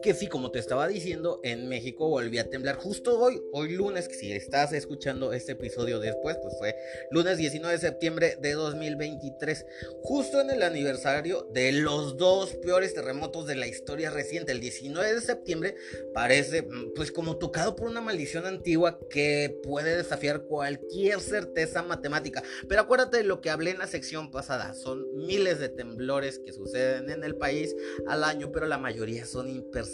Que 0.03 0.15
sí, 0.15 0.27
como 0.27 0.51
te 0.51 0.59
estaba 0.59 0.89
diciendo, 0.89 1.41
en 1.45 1.69
México 1.69 2.09
volví 2.09 2.39
a 2.39 2.51
temblar 2.51 2.75
justo 2.75 3.19
hoy, 3.21 3.41
hoy 3.53 3.71
lunes, 3.71 4.09
si 4.11 4.33
estás 4.33 4.73
escuchando 4.73 5.33
este 5.33 5.53
episodio 5.53 6.01
después, 6.01 6.37
pues 6.43 6.55
fue 6.59 6.75
lunes 7.13 7.39
19 7.39 7.73
de 7.73 7.81
septiembre 7.81 8.37
de 8.41 8.53
2023, 8.53 9.65
justo 10.03 10.41
en 10.41 10.51
el 10.51 10.65
aniversario 10.65 11.49
de 11.53 11.71
los 11.71 12.17
dos 12.17 12.57
peores 12.57 12.95
terremotos 12.95 13.47
de 13.47 13.55
la 13.55 13.69
historia 13.69 14.11
reciente. 14.11 14.51
El 14.51 14.61
19 14.61 15.15
de 15.15 15.21
septiembre 15.21 15.77
parece 16.13 16.63
mm, 16.63 16.95
pues 16.97 17.13
como 17.13 17.39
tocado 17.39 17.77
por 17.77 17.87
una 17.87 18.01
maldición 18.01 18.45
antigua 18.45 18.99
que 19.09 19.57
puede 19.63 19.97
desafiar 19.97 20.43
cualquier 20.43 21.21
certeza 21.21 21.85
matemática. 21.85 22.43
Pero 22.69 22.81
acuérdate 22.81 23.19
de 23.19 23.25
lo 23.25 23.41
que 23.41 23.51
hablé 23.51 23.71
en 23.71 23.79
la 23.79 23.87
sección 23.87 24.33
pasada, 24.33 24.75
son 24.75 25.07
miles 25.15 25.61
de 25.61 25.69
temblores 25.69 26.41
que 26.41 26.53
suceden 26.53 27.09
en 27.09 27.23
el 27.23 27.37
país 27.37 27.77
al 28.09 28.25
año, 28.25 28.51
pero 28.51 28.67
la 28.67 28.79
mayoría 28.79 29.25
son 29.27 29.49
imperceptibles. 29.49 29.92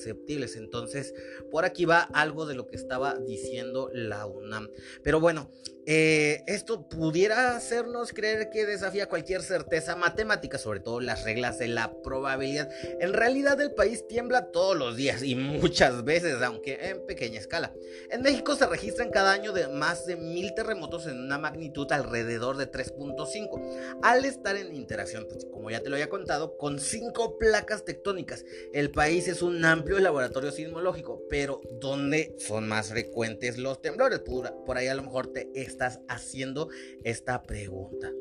Entonces, 0.56 1.14
por 1.50 1.64
aquí 1.64 1.84
va 1.84 2.00
algo 2.00 2.46
de 2.46 2.54
lo 2.54 2.66
que 2.66 2.76
estaba 2.76 3.18
diciendo 3.18 3.90
la 3.92 4.26
UNAM. 4.26 4.70
Pero 5.02 5.20
bueno, 5.20 5.50
eh, 5.90 6.44
esto 6.46 6.87
pudiera 6.87 7.56
hacernos 7.56 8.12
creer 8.12 8.50
que 8.50 8.67
desafía 8.67 9.08
cualquier 9.08 9.40
certeza 9.40 9.96
matemática, 9.96 10.58
sobre 10.58 10.81
todo 10.81 11.00
las 11.00 11.25
reglas 11.25 11.58
de 11.58 11.69
la 11.69 12.02
probabilidad. 12.02 12.69
En 13.00 13.14
realidad 13.14 13.58
el 13.62 13.73
país 13.73 14.06
tiembla 14.06 14.50
todos 14.50 14.76
los 14.76 14.96
días 14.96 15.23
y 15.23 15.35
muchas 15.35 16.05
veces, 16.05 16.43
aunque 16.43 16.79
en 16.90 17.06
pequeña 17.06 17.40
escala. 17.40 17.73
En 18.11 18.20
México 18.20 18.55
se 18.55 18.67
registran 18.67 19.08
cada 19.08 19.32
año 19.32 19.52
de 19.52 19.67
más 19.69 20.05
de 20.05 20.17
mil 20.17 20.52
terremotos 20.52 21.06
en 21.06 21.20
una 21.20 21.38
magnitud 21.38 21.90
alrededor 21.90 22.58
de 22.58 22.70
3.5. 22.70 24.00
Al 24.02 24.26
estar 24.26 24.57
en 24.57 24.76
interacción, 24.76 25.26
pues, 25.26 25.47
como 25.50 25.71
ya 25.71 25.80
te 25.80 25.88
lo 25.88 25.97
había 25.97 26.11
contado, 26.11 26.59
con 26.59 26.80
cinco 26.80 27.38
placas 27.38 27.87
tectónicas. 27.87 28.45
El 28.75 28.90
país 28.90 29.26
es 29.26 29.40
un 29.40 29.64
amplio 29.64 30.00
laboratorio 30.00 30.52
sismológico, 30.52 31.23
pero 31.30 31.62
¿dónde 31.80 32.35
son 32.37 32.68
más 32.68 32.88
frecuentes 32.88 33.57
los 33.57 33.80
temblores? 33.80 34.18
Por, 34.18 34.52
por 34.66 34.76
ahí 34.76 34.88
a 34.88 34.95
lo 34.95 35.02
mejor 35.02 35.28
te 35.33 35.49
estás 35.78 36.00
haciendo 36.08 36.70
esta 37.04 37.44
pregunta. 37.44 38.12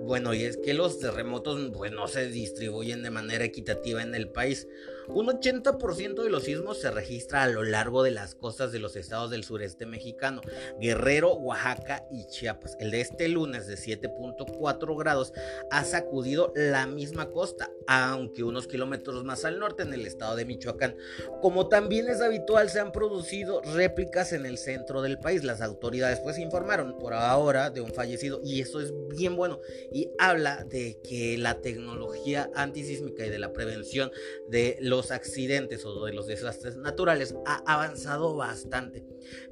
Bueno, 0.00 0.34
y 0.34 0.42
es 0.42 0.56
que 0.56 0.74
los 0.74 0.98
terremotos 0.98 1.70
pues, 1.72 1.92
no 1.92 2.08
se 2.08 2.26
distribuyen 2.28 3.04
de 3.04 3.10
manera 3.10 3.44
equitativa 3.44 4.02
en 4.02 4.16
el 4.16 4.28
país. 4.28 4.66
Un 5.08 5.26
80% 5.26 6.22
de 6.22 6.28
los 6.28 6.44
sismos 6.44 6.80
se 6.80 6.90
registra 6.90 7.42
a 7.42 7.48
lo 7.48 7.62
largo 7.62 8.02
de 8.02 8.10
las 8.10 8.34
costas 8.34 8.72
de 8.72 8.78
los 8.78 8.94
estados 8.94 9.30
del 9.30 9.42
sureste 9.42 9.86
mexicano, 9.86 10.42
Guerrero, 10.80 11.32
Oaxaca 11.34 12.06
y 12.10 12.26
Chiapas. 12.26 12.76
El 12.78 12.90
de 12.90 13.00
este 13.00 13.28
lunes 13.28 13.66
de 13.66 13.76
7.4 13.76 14.98
grados 14.98 15.32
ha 15.70 15.84
sacudido 15.84 16.52
la 16.54 16.86
misma 16.86 17.30
costa, 17.30 17.70
aunque 17.86 18.44
unos 18.44 18.68
kilómetros 18.68 19.24
más 19.24 19.46
al 19.46 19.58
norte 19.58 19.82
en 19.82 19.94
el 19.94 20.06
estado 20.06 20.36
de 20.36 20.44
Michoacán. 20.44 20.94
Como 21.40 21.68
también 21.68 22.08
es 22.08 22.20
habitual, 22.20 22.68
se 22.68 22.80
han 22.80 22.92
producido 22.92 23.62
réplicas 23.62 24.32
en 24.34 24.44
el 24.44 24.58
centro 24.58 25.00
del 25.00 25.18
país. 25.18 25.42
Las 25.42 25.62
autoridades 25.62 26.20
pues 26.20 26.38
informaron 26.38 26.98
por 26.98 27.14
ahora 27.14 27.70
de 27.70 27.80
un 27.80 27.92
fallecido 27.92 28.40
y 28.44 28.60
eso 28.60 28.80
es 28.80 28.92
bien 29.08 29.36
bueno 29.36 29.60
y 29.90 30.10
habla 30.18 30.64
de 30.64 31.00
que 31.02 31.38
la 31.38 31.60
tecnología 31.60 32.50
antisísmica 32.54 33.24
y 33.24 33.30
de 33.30 33.38
la 33.38 33.52
prevención 33.52 34.10
de 34.48 34.76
los 34.80 34.97
accidentes 35.10 35.84
o 35.84 36.04
de 36.04 36.12
los 36.12 36.26
desastres 36.26 36.76
naturales 36.76 37.34
ha 37.46 37.62
avanzado 37.66 38.34
bastante. 38.34 39.04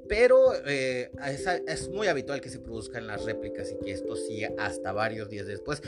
Pero 0.09 0.53
eh, 0.67 1.11
es, 1.67 1.89
muy 1.89 2.09
habitual 2.09 2.41
que 2.41 2.49
se 2.49 2.59
produzcan 2.59 3.07
las 3.07 3.25
réplicas 3.25 3.71
y 3.73 3.85
que 3.85 3.93
esto 3.93 4.17
siga 4.17 4.51
hasta 4.59 4.93
varios 4.93 5.29
días 5.29 5.47
después. 5.47 5.83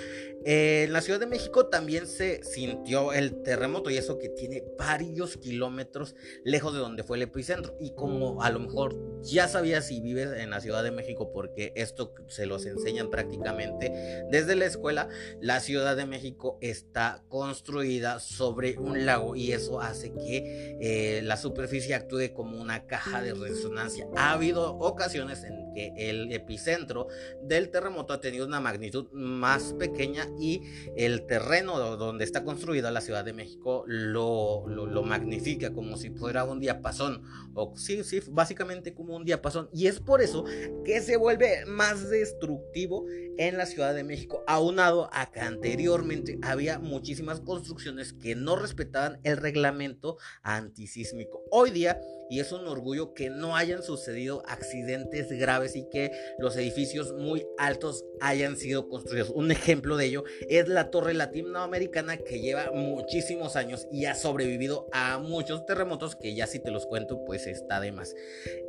Eh, 0.45 0.85
en 0.87 0.93
la 0.93 1.01
Ciudad 1.01 1.21
de 1.21 1.27
México 1.27 1.67
también 1.67 2.07
se 2.07 2.43
sintió 2.43 3.13
el 3.13 3.43
terremoto 3.43 3.91
y 3.91 3.97
eso 3.97 4.19
que 4.19 4.29
tiene 4.29 4.65
varios 4.79 5.37
kilómetros 5.37 6.15
lejos 6.45 6.73
de 6.75 6.81
donde 6.81 7.03
fue 7.03 7.17
el 7.17 7.25
epicentro. 7.25 7.77
Y 7.81 7.95
como 7.95 8.43
a 8.43 8.51
lo 8.51 8.61
mejor 8.61 8.97
ya 9.23 9.49
sabías 9.49 9.87
si 9.87 10.01
vives 10.01 10.31
en 10.37 10.51
la 10.51 10.61
Ciudad 10.61 10.83
de 10.83 10.91
México, 10.91 11.33
porque 11.33 11.73
esto 11.75 12.15
se 12.29 12.47
los 12.47 12.67
enseñan 12.67 13.11
prácticamente 13.11 13.93
desde 14.31 14.55
la 14.55 14.67
escuela, 14.67 15.09
la 15.41 15.61
Ciudad 15.61 15.97
de 15.97 16.07
México 16.07 16.59
está 16.61 17.23
construida 17.29 18.21
sobre 18.21 18.79
un 18.79 19.07
lago 19.07 19.37
y 19.37 19.53
eso 19.53 19.81
hace 19.81 20.13
que 20.13 20.77
eh, 20.81 21.21
la 21.23 21.37
superficie 21.37 21.95
actúe 21.95 22.33
como 22.35 22.61
una 22.61 22.87
caja 22.87 23.23
de 23.23 23.35
resonancia. 23.35 24.08
Ha 24.17 24.33
habido 24.33 24.77
ocasiones 24.79 25.45
en 25.45 25.68
el 25.97 26.33
epicentro 26.33 27.09
del 27.43 27.71
terremoto 27.71 28.13
ha 28.13 28.21
tenido 28.21 28.47
una 28.47 28.61
magnitud 28.61 29.11
más 29.13 29.75
pequeña 29.75 30.29
y 30.39 30.63
el 30.97 31.27
terreno 31.27 31.97
donde 31.97 32.25
está 32.25 32.45
construida 32.45 32.91
la 32.91 33.01
Ciudad 33.01 33.25
de 33.25 33.33
México 33.33 33.85
lo, 33.87 34.67
lo, 34.69 35.03
magnifica 35.03 35.73
como 35.73 35.97
si 35.97 36.11
fuera 36.11 36.45
un 36.45 36.61
diapasón 36.61 37.23
o 37.55 37.75
sí, 37.77 38.05
sí, 38.05 38.21
básicamente 38.31 38.95
como 38.95 39.17
un 39.17 39.25
diapasón 39.25 39.69
y 39.73 39.87
es 39.87 40.01
por 40.01 40.21
eso 40.21 40.45
que 40.85 41.01
se 41.01 41.17
vuelve 41.17 41.65
más 41.67 42.11
destructivo 42.11 43.07
en 43.39 43.57
la 43.57 43.67
Ciudad 43.67 43.95
de 43.95 44.05
México, 44.05 44.43
aunado 44.47 45.09
a 45.13 45.31
que 45.31 45.41
anteriormente 45.41 46.39
había 46.43 46.79
muchísimas 46.79 47.41
construcciones 47.41 48.13
que 48.13 48.35
no 48.35 48.57
respetaban 48.57 49.21
el 49.23 49.37
reglamento 49.37 50.19
antisísmico. 50.43 51.45
Hoy 51.51 51.71
día, 51.71 52.01
y 52.29 52.41
es 52.41 52.53
un 52.53 52.67
orgullo 52.67 53.15
que 53.15 53.31
no 53.31 53.57
hayan 53.57 53.83
sucedido 53.83 54.43
accidentes 54.47 55.31
graves 55.31 55.68
y 55.77 55.89
que 55.89 56.11
los 56.39 56.57
edificios 56.57 57.13
muy 57.13 57.47
altos 57.59 58.05
hayan 58.21 58.57
sido 58.57 58.89
construidos. 58.89 59.31
Un 59.31 59.51
ejemplo 59.51 59.97
de 59.97 60.07
ello 60.07 60.25
es 60.49 60.69
la 60.69 60.91
torre 60.91 61.15
latinoamericana 61.15 62.17
que 62.17 62.41
lleva 62.41 62.71
muchísimos 62.73 63.57
años 63.57 63.87
y 63.93 64.07
ha 64.07 64.15
sobrevivido 64.15 64.89
a 64.93 65.19
muchos 65.19 65.65
terremotos 65.67 66.17
que 66.17 66.35
ya 66.35 66.47
si 66.47 66.59
te 66.59 66.71
los 66.71 66.87
cuento 66.87 67.25
pues 67.25 67.47
está 67.47 67.81
de 67.81 67.93
más. 67.93 68.15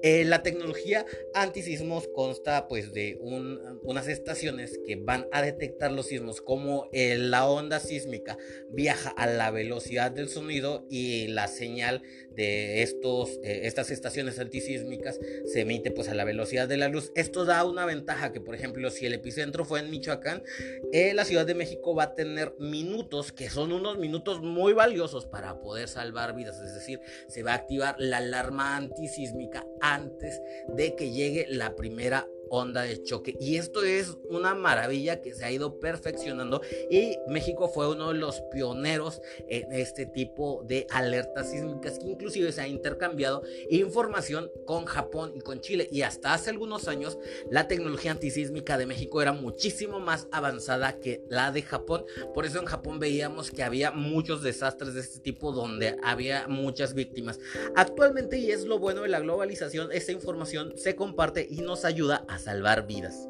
Eh, 0.02 0.26
la 0.26 0.44
tecnología 0.44 1.06
antisismos 1.34 2.08
consta 2.14 2.68
pues 2.68 2.94
de 2.94 3.18
unas 3.22 4.08
estaciones 4.08 4.80
que 4.86 4.96
van 4.96 5.28
a 5.32 5.42
detectar 5.42 5.92
los 5.92 6.08
sismos 6.08 6.42
como 6.42 6.90
eh, 6.92 7.18
la 7.18 7.48
onda 7.48 7.80
sísmica 7.80 8.38
viaja 8.70 9.10
a 9.10 9.28
la 9.28 9.52
velocidad 9.52 10.12
del 10.12 10.30
sonido 10.30 10.86
y 10.90 11.28
la 11.28 11.48
señal 11.48 12.02
de 12.32 12.84
estos, 12.84 13.40
eh, 13.44 13.62
estas 13.64 13.92
estaciones 13.92 14.40
antisísmicas 14.40 15.20
se 15.46 15.62
emite 15.62 15.92
pues 15.92 16.10
a 16.10 16.14
la 16.14 16.24
velocidad 16.24 16.68
de 16.68 16.78
la 16.80 16.88
luz. 16.88 17.12
Esto 17.16 17.46
da 17.46 17.64
una 17.66 17.86
ventaja 17.86 18.32
que 18.32 18.42
por 18.42 18.56
ejemplo 18.56 18.90
si 18.90 19.06
el 19.06 19.14
epicentro 19.14 19.66
fue 19.66 19.80
en 19.80 19.90
Michoacán, 19.90 20.44
eh, 20.92 21.14
la 21.14 21.26
Ciudad 21.26 21.46
de 21.46 21.56
México 21.56 21.96
va 21.96 22.04
a 22.04 22.16
tener 22.16 22.56
minutos 22.60 23.32
que 23.32 23.50
son 23.50 23.72
unos 23.72 23.98
minutos 23.98 24.42
muy 24.42 24.74
valiosos 24.74 25.26
para 25.26 25.60
poder 25.60 25.88
salvar 25.88 26.36
vidas. 26.36 26.60
Es 26.60 26.74
decir, 26.74 27.00
se 27.28 27.44
va 27.44 27.52
a 27.52 27.56
activar 27.56 27.96
la 28.00 28.18
alarma 28.18 28.76
antisísmica 28.76 29.66
antes 29.82 30.42
de 30.68 30.96
que 30.96 31.12
llegue 31.12 31.46
la 31.50 31.76
primera 31.76 32.28
onda 32.50 32.84
de 32.84 33.02
choque. 33.04 33.36
Y 33.40 33.58
esto 33.58 33.84
es 33.84 34.18
una 34.30 34.56
maravilla 34.56 35.22
que 35.22 35.34
se 35.34 35.46
ha 35.46 35.52
ido 35.52 35.80
perfeccionando 35.80 36.62
y 36.90 37.18
México 37.28 37.70
fue 37.70 37.90
uno 37.90 38.10
de 38.10 38.16
los 38.16 38.42
pioneros 38.52 39.22
en 39.48 39.72
este 39.74 40.06
tipo 40.06 40.64
de 40.68 40.88
alertas 40.90 41.52
sísmicas 41.52 42.00
que 42.00 42.08
inclusive 42.08 42.52
se 42.52 42.62
ha 42.62 42.68
intercambiado 42.68 43.44
información 43.70 44.52
con 44.66 44.86
Japón 44.86 45.34
y 45.36 45.42
con 45.42 45.62
Chile. 45.62 45.88
Y 45.92 46.02
hasta 46.02 46.34
hace 46.34 46.50
algunos 46.50 46.88
años 46.88 47.18
la 47.50 47.68
tecnología 47.68 48.12
antisísmica 48.12 48.78
de 48.78 48.86
México 48.86 49.22
era 49.22 49.34
muchísimo 49.34 50.00
más 50.00 50.28
avanzada 50.32 51.00
que 51.00 51.24
la 51.30 51.52
de 51.52 51.62
Japón. 51.62 52.06
Por 52.34 52.46
eso 52.46 52.60
en 52.60 52.66
Japón 52.66 53.00
veíamos 53.00 53.52
que 53.52 53.64
había 53.64 53.92
muchos 53.92 54.42
desastres 54.42 54.94
de 54.94 55.02
este 55.02 55.20
tipo 55.20 55.52
donde 55.52 55.98
había 56.04 56.48
muchas 56.48 56.94
víctimas. 56.94 57.40
Actualmente, 57.76 58.38
y 58.38 58.52
es 58.52 58.66
lo 58.66 58.80
bueno 58.80 59.04
de 59.04 59.10
la 59.10 59.20
globalización, 59.20 59.92
esta 59.92 60.12
información 60.12 60.74
se 60.78 60.96
comparte 60.96 61.48
y 61.50 61.62
nos 61.62 61.86
ayuda 61.86 62.26
a 62.28 62.39
salvar 62.40 62.86
vidas. 62.88 63.28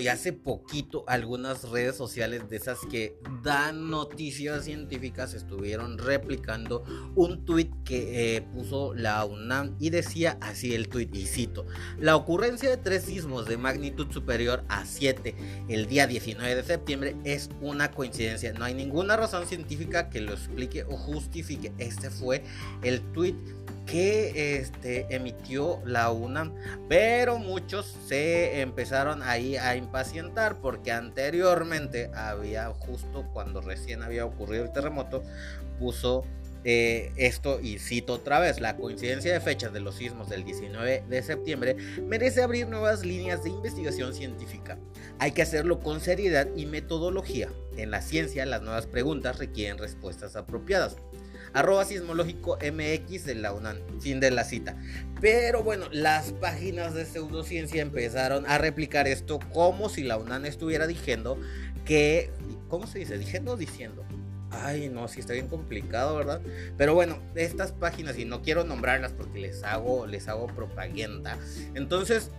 Y 0.00 0.08
hace 0.08 0.32
poquito 0.32 1.04
algunas 1.06 1.68
redes 1.68 1.96
sociales 1.96 2.48
de 2.48 2.56
esas 2.56 2.78
que 2.90 3.16
dan 3.42 3.90
noticias 3.90 4.64
científicas 4.64 5.34
estuvieron 5.34 5.98
replicando 5.98 6.82
un 7.14 7.44
tuit 7.44 7.70
que 7.84 8.36
eh, 8.36 8.42
puso 8.42 8.94
la 8.94 9.24
UNAM 9.24 9.76
y 9.78 9.90
decía 9.90 10.38
así 10.40 10.74
el 10.74 10.88
tuit, 10.88 11.14
y 11.14 11.26
cito, 11.26 11.66
la 11.98 12.16
ocurrencia 12.16 12.70
de 12.70 12.76
tres 12.76 13.04
sismos 13.04 13.46
de 13.46 13.56
magnitud 13.56 14.10
superior 14.10 14.64
a 14.68 14.84
7 14.84 15.34
el 15.68 15.86
día 15.86 16.06
19 16.06 16.54
de 16.54 16.62
septiembre 16.62 17.16
es 17.24 17.50
una 17.60 17.90
coincidencia, 17.90 18.52
no 18.52 18.64
hay 18.64 18.74
ninguna 18.74 19.16
razón 19.16 19.46
científica 19.46 20.08
que 20.08 20.20
lo 20.20 20.32
explique 20.32 20.84
o 20.84 20.96
justifique. 20.96 21.72
Este 21.78 22.10
fue 22.10 22.42
el 22.82 23.00
tuit 23.12 23.36
que 23.90 24.58
este, 24.58 25.06
emitió 25.14 25.80
la 25.84 26.10
UNAM, 26.12 26.54
pero 26.88 27.38
muchos 27.38 27.96
se 28.06 28.60
empezaron 28.60 29.22
ahí 29.22 29.56
a 29.56 29.74
impacientar 29.74 30.60
porque 30.60 30.92
anteriormente 30.92 32.10
había, 32.14 32.68
justo 32.70 33.26
cuando 33.32 33.60
recién 33.60 34.02
había 34.02 34.24
ocurrido 34.24 34.64
el 34.64 34.72
terremoto, 34.72 35.22
puso 35.78 36.24
eh, 36.62 37.10
esto, 37.16 37.58
y 37.60 37.78
cito 37.78 38.14
otra 38.14 38.38
vez, 38.38 38.60
la 38.60 38.76
coincidencia 38.76 39.32
de 39.32 39.40
fechas 39.40 39.72
de 39.72 39.80
los 39.80 39.96
sismos 39.96 40.28
del 40.28 40.44
19 40.44 41.04
de 41.08 41.22
septiembre 41.22 41.74
merece 42.06 42.42
abrir 42.42 42.68
nuevas 42.68 43.04
líneas 43.04 43.42
de 43.42 43.50
investigación 43.50 44.14
científica. 44.14 44.78
Hay 45.18 45.32
que 45.32 45.42
hacerlo 45.42 45.80
con 45.80 46.00
seriedad 46.00 46.46
y 46.54 46.66
metodología. 46.66 47.48
En 47.76 47.90
la 47.90 48.02
ciencia, 48.02 48.44
las 48.46 48.62
nuevas 48.62 48.86
preguntas 48.86 49.38
requieren 49.38 49.78
respuestas 49.78 50.36
apropiadas 50.36 50.96
arroba 51.52 51.84
sismológico 51.84 52.56
MX 52.56 53.24
de 53.24 53.34
la 53.34 53.52
UNAM. 53.52 53.78
Fin 54.00 54.20
de 54.20 54.30
la 54.30 54.44
cita. 54.44 54.76
Pero 55.20 55.62
bueno, 55.62 55.86
las 55.92 56.32
páginas 56.32 56.94
de 56.94 57.04
pseudociencia 57.04 57.82
empezaron 57.82 58.46
a 58.46 58.58
replicar 58.58 59.06
esto 59.06 59.38
como 59.52 59.88
si 59.88 60.02
la 60.02 60.16
UNAM 60.16 60.46
estuviera 60.46 60.86
diciendo 60.86 61.38
que. 61.84 62.30
¿Cómo 62.68 62.86
se 62.86 63.00
dice? 63.00 63.18
Diciendo 63.18 63.56
diciendo. 63.56 64.04
Ay, 64.52 64.88
no, 64.88 65.06
sí 65.06 65.20
está 65.20 65.32
bien 65.32 65.48
complicado, 65.48 66.16
¿verdad? 66.16 66.40
Pero 66.76 66.94
bueno, 66.94 67.20
estas 67.36 67.70
páginas, 67.70 68.18
y 68.18 68.24
no 68.24 68.42
quiero 68.42 68.64
nombrarlas 68.64 69.12
porque 69.12 69.38
les 69.38 69.62
hago, 69.62 70.06
les 70.06 70.26
hago 70.26 70.48
propaganda. 70.48 71.38
Entonces, 71.74 72.30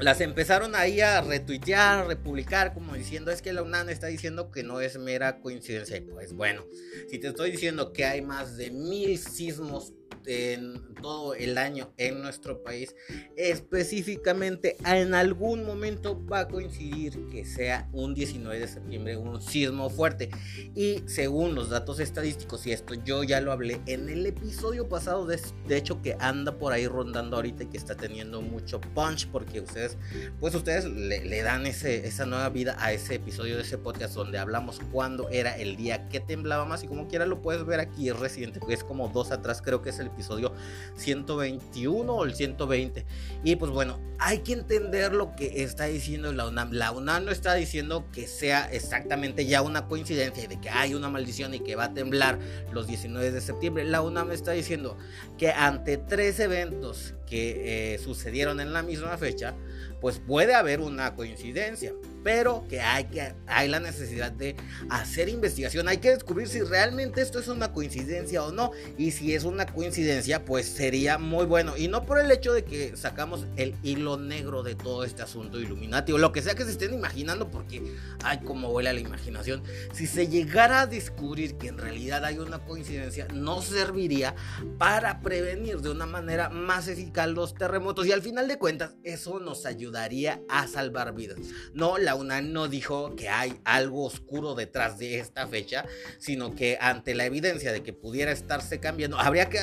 las 0.00 0.20
empezaron 0.20 0.74
ahí 0.74 1.00
a 1.00 1.20
retuitear, 1.20 2.06
republicar, 2.06 2.72
como 2.72 2.94
diciendo, 2.94 3.30
es 3.30 3.42
que 3.42 3.52
la 3.52 3.62
UNAM 3.62 3.88
está 3.88 4.06
diciendo 4.06 4.50
que 4.50 4.62
no 4.62 4.80
es 4.80 4.98
mera 4.98 5.40
coincidencia. 5.40 5.96
Y 5.96 6.02
pues 6.02 6.32
bueno, 6.32 6.64
si 7.08 7.18
te 7.18 7.28
estoy 7.28 7.50
diciendo 7.50 7.92
que 7.92 8.04
hay 8.04 8.22
más 8.22 8.56
de 8.56 8.70
mil 8.70 9.18
sismos 9.18 9.94
en 10.26 10.94
todo 11.00 11.34
el 11.34 11.58
año 11.58 11.92
en 11.96 12.20
nuestro 12.20 12.62
país, 12.62 12.94
específicamente 13.36 14.76
en 14.84 15.14
algún 15.14 15.64
momento 15.64 16.24
va 16.26 16.40
a 16.40 16.48
coincidir 16.48 17.28
que 17.30 17.44
sea 17.44 17.88
un 17.92 18.14
19 18.14 18.58
de 18.58 18.68
septiembre 18.68 19.16
un 19.16 19.40
sismo 19.40 19.90
fuerte. 19.90 20.30
Y 20.74 21.02
según 21.06 21.54
los 21.54 21.70
datos 21.70 22.00
estadísticos, 22.00 22.66
y 22.66 22.72
esto 22.72 22.94
yo 22.94 23.24
ya 23.24 23.40
lo 23.40 23.52
hablé 23.52 23.80
en 23.86 24.08
el 24.08 24.26
episodio 24.26 24.88
pasado, 24.88 25.26
de, 25.26 25.38
hecho 25.68 26.02
que 26.02 26.16
anda 26.20 26.58
por 26.58 26.72
ahí 26.72 26.86
rondando 26.86 27.36
ahorita 27.36 27.64
y 27.64 27.66
que 27.66 27.76
está 27.76 27.96
teniendo 27.96 28.42
mucho 28.42 28.80
punch 28.80 29.28
porque 29.28 29.60
ustedes, 29.60 29.96
pues 30.40 30.54
ustedes 30.54 30.84
le, 30.84 31.42
dan 31.42 31.66
ese, 31.66 32.06
esa 32.06 32.26
nueva 32.26 32.48
vida 32.48 32.76
a 32.80 32.92
ese 32.92 33.14
episodio 33.14 33.56
de 33.56 33.62
ese 33.62 33.78
podcast 33.78 34.14
donde 34.14 34.38
hablamos 34.38 34.80
cuándo 34.92 35.28
era 35.30 35.56
el 35.56 35.76
día 35.76 36.08
que 36.08 36.20
temblaba 36.20 36.64
más 36.64 36.82
y 36.82 36.88
como 36.88 37.06
quiera 37.06 37.26
lo 37.26 37.40
puedes 37.40 37.64
ver 37.64 37.80
aquí, 37.80 38.08
es 38.08 38.18
reciente, 38.18 38.60
es 38.68 38.84
como 38.84 39.08
dos 39.08 39.30
atrás, 39.30 39.62
creo 39.62 39.82
que 39.82 39.90
es 39.90 39.97
el 39.98 40.08
episodio 40.08 40.52
121 40.96 42.12
o 42.12 42.24
el 42.24 42.34
120. 42.34 43.06
Y 43.44 43.56
pues 43.56 43.70
bueno, 43.70 43.98
hay 44.18 44.38
que 44.38 44.52
entender 44.52 45.12
lo 45.12 45.34
que 45.36 45.62
está 45.62 45.84
diciendo 45.84 46.32
la 46.32 46.46
UNAM. 46.48 46.72
La 46.72 46.92
UNAM 46.92 47.26
no 47.26 47.30
está 47.30 47.54
diciendo 47.54 48.06
que 48.12 48.26
sea 48.26 48.70
exactamente 48.72 49.46
ya 49.46 49.62
una 49.62 49.86
coincidencia 49.86 50.44
y 50.44 50.46
de 50.46 50.60
que 50.60 50.70
hay 50.70 50.94
una 50.94 51.08
maldición 51.08 51.54
y 51.54 51.60
que 51.60 51.76
va 51.76 51.84
a 51.84 51.94
temblar 51.94 52.38
los 52.72 52.86
19 52.86 53.30
de 53.30 53.40
septiembre. 53.40 53.84
La 53.84 54.02
UNAM 54.02 54.32
está 54.32 54.52
diciendo 54.52 54.96
que 55.36 55.50
ante 55.50 55.98
tres 55.98 56.40
eventos 56.40 57.14
que 57.26 57.94
eh, 57.94 57.98
sucedieron 57.98 58.60
en 58.60 58.72
la 58.72 58.82
misma 58.82 59.16
fecha, 59.18 59.54
pues 60.00 60.18
puede 60.18 60.54
haber 60.54 60.80
una 60.80 61.14
coincidencia. 61.14 61.92
Pero 62.22 62.66
que 62.68 62.80
hay, 62.80 63.04
que 63.04 63.34
hay 63.46 63.68
la 63.68 63.80
necesidad 63.80 64.32
de 64.32 64.56
hacer 64.90 65.28
investigación, 65.28 65.88
hay 65.88 65.98
que 65.98 66.10
descubrir 66.10 66.48
si 66.48 66.60
realmente 66.60 67.20
esto 67.20 67.38
es 67.38 67.48
una 67.48 67.72
coincidencia 67.72 68.44
o 68.44 68.52
no, 68.52 68.70
y 68.96 69.12
si 69.12 69.34
es 69.34 69.44
una 69.44 69.66
coincidencia, 69.66 70.44
pues 70.44 70.66
sería 70.66 71.18
muy 71.18 71.46
bueno, 71.46 71.76
y 71.76 71.88
no 71.88 72.04
por 72.04 72.18
el 72.18 72.30
hecho 72.30 72.52
de 72.52 72.64
que 72.64 72.96
sacamos 72.96 73.46
el 73.56 73.74
hilo 73.82 74.16
negro 74.16 74.62
de 74.62 74.74
todo 74.74 75.04
este 75.04 75.22
asunto 75.22 75.60
Illuminati, 75.60 76.12
o 76.12 76.18
lo 76.18 76.32
que 76.32 76.42
sea 76.42 76.54
que 76.54 76.64
se 76.64 76.70
estén 76.70 76.94
imaginando, 76.94 77.50
porque, 77.50 77.82
ay, 78.22 78.40
como 78.44 78.70
vuela 78.70 78.92
la 78.92 79.00
imaginación, 79.00 79.62
si 79.92 80.06
se 80.06 80.28
llegara 80.28 80.82
a 80.82 80.86
descubrir 80.86 81.56
que 81.56 81.68
en 81.68 81.78
realidad 81.78 82.24
hay 82.24 82.38
una 82.38 82.58
coincidencia, 82.58 83.28
no 83.32 83.62
serviría 83.62 84.34
para 84.78 85.20
prevenir 85.20 85.80
de 85.80 85.90
una 85.90 86.06
manera 86.06 86.48
más 86.48 86.88
eficaz 86.88 87.28
los 87.28 87.54
terremotos, 87.54 88.06
y 88.06 88.12
al 88.12 88.22
final 88.22 88.48
de 88.48 88.58
cuentas, 88.58 88.96
eso 89.04 89.40
nos 89.40 89.66
ayudaría 89.66 90.40
a 90.48 90.66
salvar 90.66 91.14
vidas. 91.14 91.38
No, 91.74 91.98
UNAM 92.14 92.52
no 92.52 92.68
dijo 92.68 93.14
que 93.16 93.28
hay 93.28 93.54
algo 93.64 94.04
oscuro 94.04 94.54
detrás 94.54 94.98
de 94.98 95.18
esta 95.18 95.46
fecha, 95.46 95.84
sino 96.18 96.54
que 96.54 96.78
ante 96.80 97.14
la 97.14 97.24
evidencia 97.24 97.72
de 97.72 97.82
que 97.82 97.92
pudiera 97.92 98.32
estarse 98.32 98.80
cambiando, 98.80 99.18
habría 99.18 99.48
que 99.48 99.58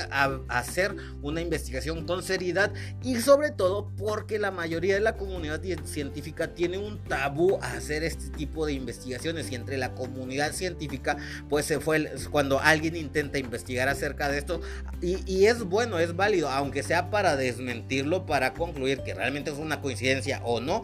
hacer 0.48 0.96
una 1.22 1.42
investigación 1.42 2.06
con 2.06 2.24
seriedad 2.24 2.74
y 3.04 3.18
sobre 3.18 3.52
todo 3.52 3.92
porque 3.98 4.40
la 4.40 4.52
mayoría 4.52 4.96
de 4.96 5.02
la 5.02 5.18
comunidad 5.18 5.62
científica 5.86 6.54
tiene 6.54 6.78
un 6.78 7.04
tabú 7.04 7.58
a 7.62 7.74
hacer 7.74 8.04
este 8.04 8.30
tipo 8.30 8.66
de 8.66 8.74
investigaciones 8.74 9.52
y 9.52 9.56
entre 9.56 9.78
la 9.78 9.94
comunidad 9.94 10.52
científica 10.54 11.18
pues 11.50 11.66
se 11.66 11.80
fue 11.80 12.12
cuando 12.32 12.60
alguien 12.60 12.96
intenta 12.96 13.38
investigar 13.38 13.88
acerca 13.88 14.30
de 14.30 14.38
esto 14.38 14.62
y 15.02 15.46
es 15.46 15.64
bueno, 15.64 16.00
es 16.00 16.16
válido, 16.16 16.50
aunque 16.50 16.84
sea 16.84 17.10
para 17.10 17.36
desmentirlo, 17.36 18.26
para 18.26 18.54
concluir 18.54 19.02
que 19.02 19.14
realmente 19.14 19.52
es 19.52 19.58
una 19.58 19.82
coincidencia 19.82 20.42
o 20.44 20.60
no, 20.60 20.84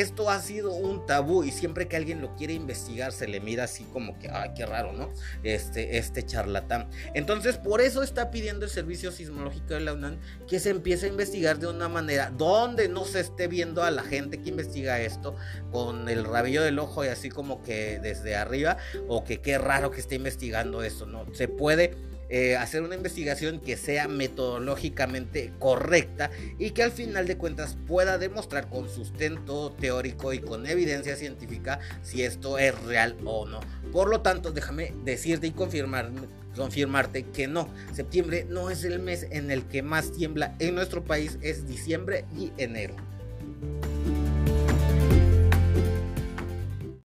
esto 0.00 0.30
ha 0.30 0.40
sido 0.40 0.72
un 0.72 1.04
tabú 1.04 1.44
y 1.44 1.50
siempre 1.50 1.86
que 1.86 1.96
alguien 1.96 2.20
lo 2.20 2.34
quiere 2.34 2.54
investigar 2.54 3.12
se 3.12 3.28
le 3.28 3.40
mira 3.40 3.64
así 3.64 3.84
como 3.84 4.18
que, 4.18 4.30
ay, 4.30 4.52
qué 4.56 4.64
raro, 4.64 4.92
¿no? 4.92 5.12
Este, 5.42 5.98
este 5.98 6.24
charlatán. 6.24 6.88
Entonces, 7.14 7.58
por 7.58 7.80
eso 7.80 8.02
está 8.02 8.30
pidiendo 8.30 8.64
el 8.64 8.70
Servicio 8.70 9.12
Sismológico 9.12 9.74
de 9.74 9.80
la 9.80 9.92
UNAM 9.92 10.18
que 10.48 10.60
se 10.60 10.70
empiece 10.70 11.06
a 11.06 11.08
investigar 11.10 11.58
de 11.58 11.66
una 11.66 11.88
manera 11.88 12.32
donde 12.36 12.88
no 12.88 13.04
se 13.04 13.20
esté 13.20 13.48
viendo 13.48 13.82
a 13.82 13.90
la 13.90 14.02
gente 14.02 14.40
que 14.40 14.48
investiga 14.48 15.00
esto 15.00 15.36
con 15.70 16.08
el 16.08 16.24
rabillo 16.24 16.62
del 16.62 16.78
ojo 16.78 17.04
y 17.04 17.08
así 17.08 17.28
como 17.28 17.62
que 17.62 17.98
desde 18.00 18.34
arriba, 18.34 18.78
o 19.08 19.24
que 19.24 19.40
qué 19.40 19.58
raro 19.58 19.90
que 19.90 20.00
esté 20.00 20.14
investigando 20.14 20.82
esto, 20.82 21.06
¿no? 21.06 21.26
Se 21.34 21.48
puede 21.48 21.94
eh, 22.34 22.56
hacer 22.56 22.80
una 22.80 22.94
investigación 22.94 23.60
que 23.60 23.76
sea 23.76 24.08
metodológicamente 24.08 25.52
correcta 25.58 26.30
y 26.58 26.70
que 26.70 26.82
al 26.82 26.90
final 26.90 27.26
de 27.26 27.36
cuentas 27.36 27.76
pueda 27.86 28.16
demostrar 28.16 28.70
con 28.70 28.88
sustento 28.88 29.70
teórico 29.78 30.32
y 30.32 30.38
con 30.38 30.66
evidencia 30.66 31.14
científica 31.14 31.78
si 32.00 32.22
esto 32.22 32.56
es 32.56 32.74
real 32.84 33.18
o 33.26 33.44
no. 33.44 33.60
Por 33.92 34.08
lo 34.08 34.22
tanto, 34.22 34.50
déjame 34.50 34.94
decirte 35.04 35.48
y 35.48 35.50
confirmar, 35.50 36.10
confirmarte 36.56 37.24
que 37.24 37.48
no, 37.48 37.68
septiembre 37.92 38.46
no 38.48 38.70
es 38.70 38.84
el 38.84 38.98
mes 38.98 39.26
en 39.30 39.50
el 39.50 39.64
que 39.64 39.82
más 39.82 40.12
tiembla 40.12 40.56
en 40.58 40.74
nuestro 40.74 41.04
país, 41.04 41.36
es 41.42 41.68
diciembre 41.68 42.24
y 42.34 42.50
enero. 42.56 42.96